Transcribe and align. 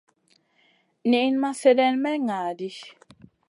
Niyn 1.09 1.33
ma 1.41 1.49
slèdeyn 1.59 1.95
may 2.03 2.17
ŋa 2.27 2.37
ɗi. 2.57 2.69